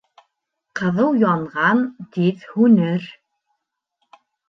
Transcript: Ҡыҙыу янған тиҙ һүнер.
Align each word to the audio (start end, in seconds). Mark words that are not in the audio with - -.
Ҡыҙыу 0.79 1.09
янған 1.25 1.85
тиҙ 2.17 2.51
һүнер. 2.57 3.09